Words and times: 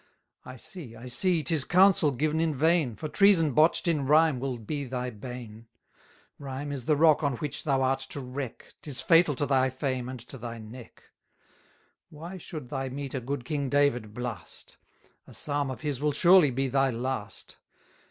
I 0.43 0.55
see, 0.57 0.95
I 0.95 1.05
see, 1.05 1.43
'tis 1.43 1.63
counsel 1.63 2.09
given 2.09 2.39
in 2.39 2.55
vain, 2.55 2.95
For 2.95 3.07
treason 3.07 3.53
botch'd 3.53 3.87
in 3.87 4.07
rhyme 4.07 4.39
will 4.39 4.57
be 4.57 4.83
thy 4.85 5.11
bane; 5.11 5.67
Rhyme 6.39 6.71
is 6.71 6.85
the 6.85 6.95
rock 6.95 7.21
on 7.23 7.33
which 7.35 7.65
thou 7.65 7.83
art 7.83 7.99
to 8.09 8.19
wreck, 8.19 8.73
'Tis 8.81 8.99
fatal 8.99 9.35
to 9.35 9.45
thy 9.45 9.69
fame 9.69 10.09
and 10.09 10.19
to 10.21 10.39
thy 10.39 10.57
neck: 10.57 11.03
Why 12.09 12.39
should 12.39 12.69
thy 12.69 12.89
metre 12.89 13.19
good 13.19 13.45
king 13.45 13.69
David 13.69 14.11
blast? 14.11 14.77
A 15.27 15.35
psalm 15.35 15.69
of 15.69 15.81
his 15.81 16.01
will 16.01 16.13
surely 16.13 16.49
be 16.49 16.67
thy 16.67 16.89
last. 16.89 17.57